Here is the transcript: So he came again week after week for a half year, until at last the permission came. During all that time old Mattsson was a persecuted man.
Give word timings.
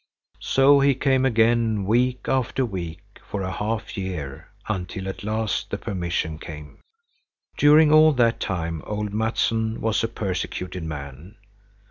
So 0.39 0.79
he 0.79 0.95
came 0.95 1.25
again 1.27 1.85
week 1.85 2.27
after 2.27 2.65
week 2.65 3.19
for 3.23 3.43
a 3.43 3.51
half 3.51 3.95
year, 3.95 4.47
until 4.67 5.07
at 5.07 5.23
last 5.23 5.69
the 5.69 5.77
permission 5.77 6.39
came. 6.39 6.79
During 7.55 7.91
all 7.91 8.11
that 8.13 8.39
time 8.39 8.81
old 8.87 9.11
Mattsson 9.11 9.77
was 9.77 10.03
a 10.03 10.07
persecuted 10.07 10.81
man. 10.83 11.35